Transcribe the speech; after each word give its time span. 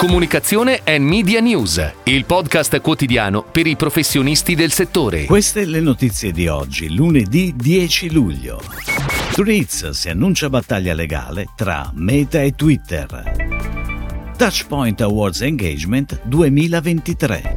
Comunicazione 0.00 0.80
e 0.82 0.98
Media 0.98 1.40
News, 1.40 1.92
il 2.04 2.24
podcast 2.24 2.80
quotidiano 2.80 3.42
per 3.42 3.66
i 3.66 3.76
professionisti 3.76 4.54
del 4.54 4.72
settore. 4.72 5.26
Queste 5.26 5.66
le 5.66 5.80
notizie 5.80 6.32
di 6.32 6.48
oggi, 6.48 6.94
lunedì 6.94 7.52
10 7.54 8.10
luglio. 8.10 8.62
Threads 9.32 9.90
si 9.90 10.08
annuncia 10.08 10.48
battaglia 10.48 10.94
legale 10.94 11.48
tra 11.54 11.90
Meta 11.92 12.40
e 12.40 12.54
Twitter. 12.54 14.32
Touchpoint 14.38 15.02
Awards 15.02 15.42
Engagement 15.42 16.22
2023. 16.24 17.56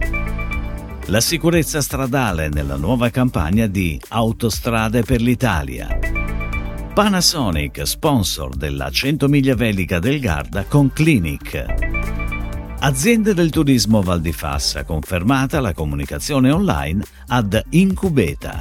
La 1.05 1.21
sicurezza 1.21 1.79
stradale 1.79 2.49
nella 2.49 2.75
nuova 2.75 3.09
campagna 3.09 3.67
di 3.67 3.97
Autostrade 4.09 5.03
per 5.03 5.21
l'Italia. 5.21 5.97
Panasonic, 6.93 7.87
sponsor 7.87 8.53
della 8.53 8.91
100 8.91 9.29
miglia 9.29 9.55
velica 9.55 9.99
del 9.99 10.19
Garda 10.19 10.65
con 10.65 10.91
Clinic. 10.91 11.82
Aziende 12.85 13.33
del 13.33 13.49
turismo 13.49 14.01
Val 14.01 14.19
di 14.19 14.33
Fassa, 14.33 14.83
confermata 14.83 15.61
la 15.61 15.71
comunicazione 15.71 16.51
online 16.51 17.01
ad 17.27 17.63
Incubeta. 17.69 18.59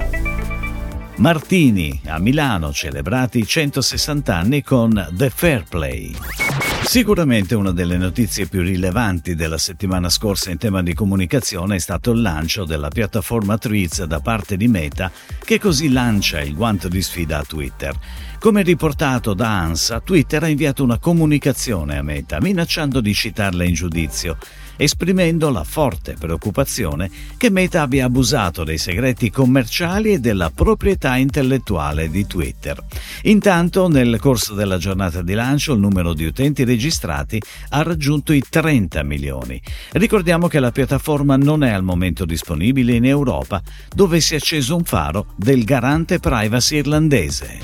Martini 1.17 2.01
a 2.07 2.21
Milano 2.21 2.73
celebrati 2.73 3.45
160 3.45 4.37
anni 4.37 4.63
con 4.63 5.09
The 5.11 5.29
Fair 5.29 5.65
Play. 5.69 6.15
Sicuramente 6.85 7.55
una 7.55 7.73
delle 7.73 7.97
notizie 7.97 8.47
più 8.47 8.61
rilevanti 8.61 9.35
della 9.35 9.57
settimana 9.57 10.11
scorsa 10.11 10.51
in 10.51 10.59
tema 10.59 10.83
di 10.83 10.93
comunicazione 10.93 11.77
è 11.77 11.79
stato 11.79 12.11
il 12.11 12.21
lancio 12.21 12.65
della 12.65 12.89
piattaforma 12.89 13.57
Threads 13.57 14.05
da 14.05 14.21
parte 14.21 14.57
di 14.57 14.69
Meta, 14.69 15.11
che 15.43 15.59
così 15.59 15.91
lancia 15.91 16.41
il 16.41 16.55
guanto 16.55 16.89
di 16.89 17.01
sfida 17.01 17.39
a 17.39 17.45
Twitter. 17.45 17.97
Come 18.39 18.63
riportato 18.63 19.33
da 19.33 19.61
ANSA, 19.61 20.01
Twitter 20.01 20.43
ha 20.43 20.49
inviato 20.49 20.83
una 20.83 20.99
comunicazione 20.99 21.97
a 21.97 22.03
Meta 22.03 22.41
minacciando 22.41 23.01
di 23.01 23.15
citarla 23.15 23.65
in 23.65 23.75
giudizio 23.75 24.37
esprimendo 24.77 25.51
la 25.51 25.65
forte 25.65 26.17
preoccupazione 26.19 27.11
che 27.37 27.51
Meta 27.51 27.83
abbia 27.83 28.07
abusato 28.07 28.65
dei 28.65 28.79
segreti 28.79 29.31
commerciali 29.31 30.13
e 30.13 30.19
della 30.19 30.51
proprietà 30.51 31.17
intellettuale 31.17 32.11
di 32.11 32.27
Twitter. 32.27 32.83
Intanto, 33.23 33.89
nel 33.89 34.19
corso 34.19 34.55
della 34.55 34.79
giornata 34.79 35.23
di 35.23 35.35
lancio, 35.35 35.73
il 35.75 35.81
numero 35.81 36.15
di 36.15 36.25
utenti 36.25 36.65
registrati 36.73 37.41
ha 37.71 37.83
raggiunto 37.83 38.33
i 38.33 38.43
30 38.49 39.03
milioni. 39.03 39.61
Ricordiamo 39.93 40.49
che 40.49 40.59
la 40.59 40.73
piattaforma 40.73 41.37
non 41.37 41.63
è 41.63 41.71
al 41.71 41.83
momento 41.83 42.25
disponibile 42.25 42.95
in 42.95 43.05
Europa, 43.05 43.63
dove 43.95 44.21
si 44.21 44.35
è 44.35 44.37
acceso 44.39 44.75
un 44.77 44.85
faro 44.85 45.27
del 45.37 45.65
garante 45.65 46.19
privacy 46.19 46.77
irlandese. 46.77 47.59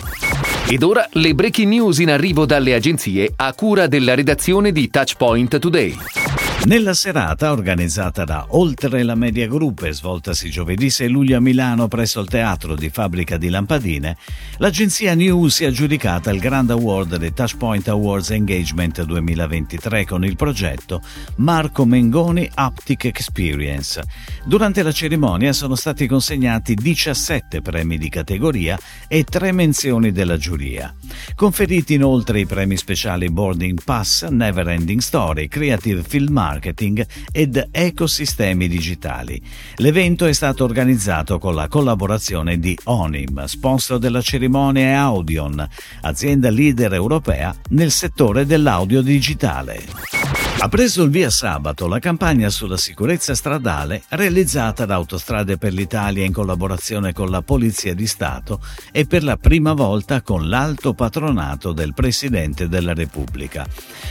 Ed 0.69 0.83
ora 0.83 1.09
le 1.13 1.35
breaking 1.35 1.69
news 1.69 1.99
in 1.99 2.11
arrivo 2.11 2.45
dalle 2.45 2.75
agenzie 2.75 3.33
a 3.35 3.55
cura 3.55 3.87
della 3.87 4.15
redazione 4.15 4.71
di 4.71 4.91
Touchpoint 4.91 5.59
Today. 5.59 6.28
Nella 6.69 6.93
serata 6.93 7.51
organizzata 7.51 8.25
da 8.25 8.45
Oltre 8.51 9.03
la 9.03 9.15
Media 9.15 9.49
Group 9.49 9.85
e 9.85 9.95
svoltasi 9.95 10.51
giovedì 10.51 10.91
6 10.91 11.09
luglio 11.09 11.39
a 11.39 11.41
Milano 11.41 11.89
presso 11.89 12.21
il 12.21 12.29
Teatro 12.29 12.75
di 12.75 12.91
Fabbrica 12.91 13.39
di 13.39 13.49
Lampadine, 13.49 14.19
l'agenzia 14.59 15.15
New 15.15 15.47
si 15.47 15.65
è 15.65 15.69
aggiudicata 15.69 16.31
il 16.31 16.41
Grand 16.41 16.69
Award 16.69 17.17
dei 17.17 17.33
Touchpoint 17.33 17.89
Awards 17.89 18.33
Engagement 18.33 19.03
2023 19.03 20.05
con 20.05 20.27
il 20.27 20.37
progetto 20.37 21.01
Marco 21.37 21.87
Mengoni 21.87 22.47
Optic 22.57 23.07
Experience. 23.07 24.03
Durante 24.45 24.83
la 24.83 24.93
cerimonia 24.93 25.55
sono 25.55 25.75
stati 25.75 26.07
consegnati 26.07 26.75
17 26.75 27.63
premi 27.63 27.97
di 27.97 28.11
categoria 28.11 28.79
e 29.09 29.25
3 29.25 29.53
menzioni 29.53 30.13
della 30.13 30.37
giuria. 30.37 30.95
Conferiti 31.35 31.95
inoltre 31.95 32.41
i 32.41 32.47
premi 32.47 32.77
speciali 32.77 33.31
Boarding 33.31 33.83
Pass, 33.83 34.27
Never 34.27 34.69
Ending 34.69 35.01
Story, 35.01 35.49
Creative 35.49 36.03
Film 36.03 36.37
marketing 36.59 37.07
ed 37.31 37.69
ecosistemi 37.71 38.69
digitali. 38.69 39.41
L'evento 39.77 40.27
è 40.27 40.33
stato 40.33 40.65
organizzato 40.65 41.39
con 41.39 41.55
la 41.55 41.69
collaborazione 41.69 42.59
di 42.59 42.77
Onim, 42.85 43.45
sponsor 43.45 43.99
della 43.99 44.21
cerimonia 44.21 44.87
è 44.87 44.93
Audion, 44.93 45.67
azienda 46.03 46.51
leader 46.51 46.93
europea 46.95 47.55
nel 47.71 47.93
settore 47.93 48.45
dell'audio 48.45 49.01
digitale. 49.01 50.18
Ha 50.61 50.67
preso 50.69 51.05
il 51.05 51.11
via 51.11 51.31
sabato 51.31 51.87
la 51.87 52.01
campagna 52.01 52.51
sulla 52.51 52.77
sicurezza 52.77 53.33
stradale 53.37 54.03
realizzata 54.09 54.87
da 54.87 54.97
Autostrade 54.97 55.57
per 55.57 55.73
l'Italia 55.73 56.25
in 56.25 56.33
collaborazione 56.33 57.13
con 57.13 57.31
la 57.31 57.43
Polizia 57.43 57.95
di 57.95 58.09
Stato 58.09 58.61
e 58.91 59.07
per 59.07 59.23
la 59.23 59.37
prima 59.37 59.73
volta 59.73 60.21
con 60.21 60.49
l'alto 60.49 60.95
patronato 60.95 61.73
del 61.73 61.95
Presidente 61.95 62.69
della 62.69 62.93
Repubblica. 62.93 63.65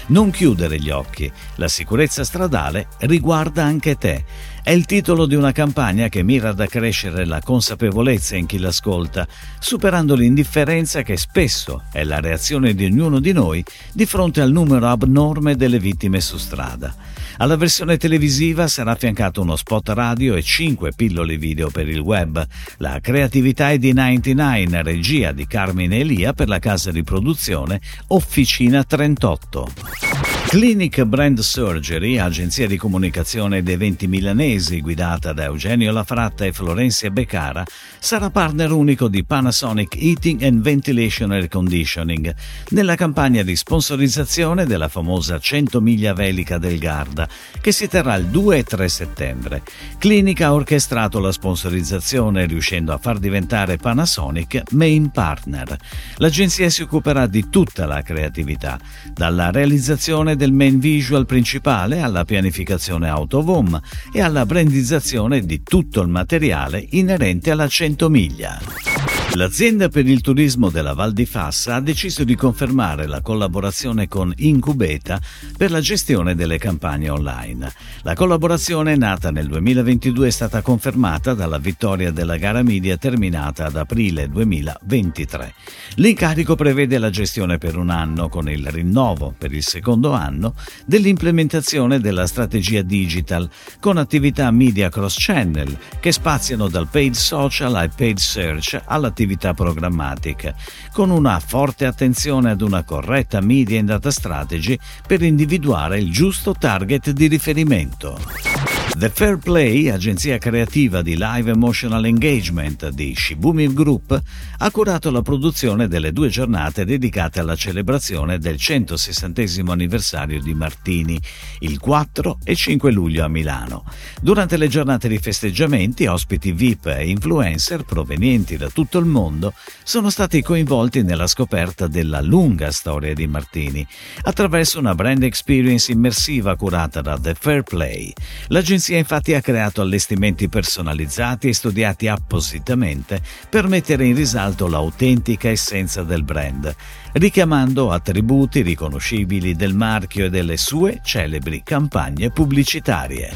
Non 0.07 0.31
chiudere 0.31 0.79
gli 0.79 0.89
occhi, 0.89 1.29
la 1.55 1.67
sicurezza 1.67 2.23
stradale 2.23 2.87
riguarda 2.99 3.65
anche 3.65 3.97
te. 3.97 4.23
È 4.67 4.71
il 4.71 4.83
titolo 4.83 5.27
di 5.27 5.35
una 5.35 5.53
campagna 5.53 6.09
che 6.09 6.23
mira 6.23 6.49
ad 6.49 6.59
accrescere 6.59 7.25
la 7.25 7.39
consapevolezza 7.39 8.35
in 8.35 8.45
chi 8.47 8.57
l'ascolta, 8.59 9.25
superando 9.59 10.13
l'indifferenza 10.13 11.03
che 11.03 11.15
spesso 11.15 11.83
è 11.89 12.03
la 12.03 12.19
reazione 12.19 12.73
di 12.73 12.83
ognuno 12.83 13.21
di 13.21 13.31
noi 13.31 13.63
di 13.93 14.05
fronte 14.05 14.41
al 14.41 14.51
numero 14.51 14.87
abnorme 14.87 15.55
delle 15.55 15.79
vittime 15.79 16.19
su 16.19 16.35
strada. 16.35 16.93
Alla 17.37 17.55
versione 17.55 17.95
televisiva 17.95 18.67
sarà 18.67 18.91
affiancato 18.91 19.39
uno 19.39 19.55
spot 19.55 19.87
radio 19.91 20.35
e 20.35 20.41
5 20.41 20.91
pillole 20.91 21.37
video 21.37 21.69
per 21.69 21.87
il 21.87 21.99
web. 21.99 22.45
La 22.79 22.99
creatività 22.99 23.71
è 23.71 23.77
di 23.77 23.93
99, 23.93 24.83
regia 24.83 25.31
di 25.31 25.47
Carmine 25.47 25.99
Elia 25.99 26.33
per 26.33 26.49
la 26.49 26.59
casa 26.59 26.91
di 26.91 27.03
produzione 27.03 27.79
Officina 28.07 28.83
38. 28.83 30.06
Clinic 30.47 31.03
Brand 31.03 31.39
Surgery, 31.39 32.19
agenzia 32.19 32.67
di 32.67 32.77
comunicazione 32.77 33.57
ed 33.57 33.67
eventi 33.67 34.07
milanesi 34.07 34.79
guidata 34.79 35.33
da 35.33 35.43
Eugenio 35.43 35.91
Lafratta 35.91 36.45
e 36.45 36.53
Florencia 36.53 37.09
Beccara, 37.09 37.65
sarà 37.99 38.29
partner 38.29 38.71
unico 38.71 39.09
di 39.09 39.25
Panasonic 39.25 39.97
Heating 39.97 40.41
and 40.43 40.61
Ventilation 40.61 41.33
Air 41.33 41.49
Conditioning 41.49 42.33
nella 42.69 42.95
campagna 42.95 43.43
di 43.43 43.57
sponsorizzazione 43.57 44.65
della 44.65 44.87
famosa 44.87 45.37
100 45.37 45.81
miglia 45.81 46.13
velica 46.13 46.57
del 46.57 46.79
Garda 46.79 47.27
che 47.59 47.73
si 47.73 47.89
terrà 47.89 48.15
il 48.15 48.27
2 48.27 48.57
e 48.59 48.63
3 48.63 48.87
settembre. 48.87 49.63
Clinic 49.97 50.39
ha 50.41 50.53
orchestrato 50.53 51.19
la 51.19 51.33
sponsorizzazione 51.33 52.45
riuscendo 52.45 52.93
a 52.93 52.97
far 52.97 53.19
diventare 53.19 53.75
Panasonic 53.75 54.71
main 54.71 55.11
partner. 55.11 55.75
L'agenzia 56.15 56.69
si 56.69 56.83
occuperà 56.83 57.27
di 57.27 57.49
tutta 57.49 57.85
la 57.85 58.01
creatività, 58.01 58.79
dalla 59.13 59.51
realizzazione 59.51 60.35
del 60.37 60.53
main 60.53 60.79
visual 60.79 61.25
principale 61.25 61.99
alla 61.99 62.23
pianificazione 62.23 63.09
autovom 63.09 63.77
e 64.13 64.21
alla 64.21 64.45
brandizzazione 64.45 65.41
di 65.41 65.61
tutto 65.63 66.01
il 66.01 66.07
materiale 66.07 66.85
inerente 66.91 67.51
alla 67.51 67.67
100 67.67 68.09
miglia. 68.09 68.86
L'azienda 69.33 69.87
per 69.89 70.07
il 70.07 70.21
turismo 70.21 70.69
della 70.69 70.93
Val 70.93 71.13
di 71.13 71.25
Fassa 71.25 71.75
ha 71.75 71.81
deciso 71.81 72.23
di 72.23 72.35
confermare 72.35 73.05
la 73.07 73.21
collaborazione 73.21 74.07
con 74.07 74.33
Incubeta 74.37 75.21
per 75.55 75.69
la 75.69 75.81
gestione 75.81 76.33
delle 76.33 76.57
campagne 76.57 77.09
online. 77.09 77.71
La 78.01 78.15
collaborazione 78.15 78.95
nata 78.95 79.29
nel 79.29 79.47
2022 79.47 80.27
è 80.27 80.31
stata 80.31 80.61
confermata 80.61 81.35
dalla 81.35 81.59
vittoria 81.59 82.09
della 82.09 82.37
gara 82.37 82.63
media 82.63 82.97
terminata 82.97 83.65
ad 83.65 83.75
aprile 83.75 84.27
2023. 84.27 85.53
L'incarico 85.95 86.55
prevede 86.55 86.97
la 86.97 87.11
gestione 87.11 87.59
per 87.59 87.77
un 87.77 87.89
anno 87.91 88.29
con 88.29 88.49
il 88.49 88.65
rinnovo 88.71 89.35
per 89.37 89.53
il 89.53 89.63
secondo 89.63 90.13
anno 90.13 90.55
dell'implementazione 90.85 91.99
della 91.99 92.25
strategia 92.25 92.81
digital 92.81 93.47
con 93.79 93.97
attività 93.97 94.49
media 94.49 94.89
cross 94.89 95.17
channel 95.19 95.77
che 95.99 96.11
spaziano 96.11 96.69
dal 96.69 96.87
paid 96.89 97.13
social 97.13 97.75
ai 97.75 97.89
paid 97.95 98.17
search 98.17 98.81
all'attività 98.85 99.16
attività 99.17 99.55
programmatica, 99.55 100.53
con 100.91 101.09
una 101.09 101.39
forte 101.39 101.87
attenzione 101.87 102.51
ad 102.51 102.61
una 102.61 102.83
corretta 102.83 103.41
media 103.41 103.79
and 103.79 103.87
data 103.87 104.11
strategy 104.11 104.77
per 105.07 105.23
individuare 105.23 105.97
il 105.97 106.11
giusto 106.11 106.53
target 106.53 107.09
di 107.09 107.25
riferimento. 107.25 108.56
The 108.97 109.11
Fair 109.11 109.37
Play, 109.37 109.89
agenzia 109.89 110.39
creativa 110.39 111.03
di 111.03 111.17
live 111.19 111.51
emotional 111.51 112.03
engagement 112.07 112.89
di 112.89 113.13
Shibumi 113.15 113.71
Group, 113.71 114.19
ha 114.57 114.71
curato 114.71 115.11
la 115.11 115.21
produzione 115.21 115.87
delle 115.87 116.11
due 116.11 116.29
giornate 116.29 116.83
dedicate 116.83 117.39
alla 117.39 117.55
celebrazione 117.55 118.39
del 118.39 118.57
160 118.57 119.43
anniversario 119.71 120.41
di 120.41 120.55
Martini, 120.55 121.21
il 121.59 121.77
4 121.77 122.39
e 122.43 122.55
5 122.55 122.91
luglio 122.91 123.23
a 123.23 123.27
Milano. 123.27 123.85
Durante 124.19 124.57
le 124.57 124.67
giornate 124.67 125.07
di 125.07 125.19
festeggiamenti, 125.19 126.07
ospiti 126.07 126.51
VIP 126.51 126.87
e 126.87 127.07
influencer 127.07 127.83
provenienti 127.83 128.57
da 128.57 128.69
tutto 128.69 128.97
il 128.97 129.05
mondo 129.05 129.53
sono 129.83 130.09
stati 130.09 130.41
coinvolti 130.41 131.03
nella 131.03 131.27
scoperta 131.27 131.85
della 131.85 132.21
lunga 132.21 132.71
storia 132.71 133.13
di 133.13 133.27
Martini, 133.27 133.85
attraverso 134.23 134.79
una 134.79 134.95
brand 134.95 135.21
experience 135.21 135.91
immersiva 135.91 136.55
curata 136.55 137.01
da 137.01 137.15
The 137.19 137.35
Fair 137.39 137.61
Play. 137.61 138.11
L'agenzia 138.47 138.85
L'agenzia 138.87 138.97
infatti 138.97 139.33
ha 139.33 139.41
creato 139.41 139.81
allestimenti 139.81 140.47
personalizzati 140.47 141.49
e 141.49 141.53
studiati 141.53 142.07
appositamente 142.07 143.21
per 143.49 143.67
mettere 143.67 144.05
in 144.05 144.15
risalto 144.15 144.67
l'autentica 144.67 145.49
essenza 145.49 146.03
del 146.03 146.23
brand, 146.23 146.73
richiamando 147.13 147.91
attributi 147.91 148.61
riconoscibili 148.61 149.55
del 149.55 149.73
marchio 149.73 150.25
e 150.25 150.29
delle 150.29 150.55
sue 150.55 151.01
celebri 151.03 151.63
campagne 151.65 152.29
pubblicitarie. 152.29 153.33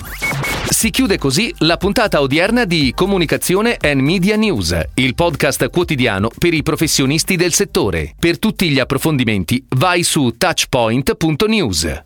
Si 0.69 0.89
chiude 0.89 1.17
così 1.17 1.53
la 1.59 1.75
puntata 1.75 2.21
odierna 2.21 2.63
di 2.63 2.93
Comunicazione 2.95 3.75
and 3.81 3.99
Media 3.99 4.37
News, 4.37 4.79
il 4.93 5.15
podcast 5.15 5.69
quotidiano 5.69 6.29
per 6.29 6.53
i 6.53 6.63
professionisti 6.63 7.35
del 7.35 7.51
settore. 7.51 8.13
Per 8.17 8.39
tutti 8.39 8.69
gli 8.69 8.79
approfondimenti 8.79 9.65
vai 9.75 10.03
su 10.03 10.33
touchpoint.news. 10.37 11.99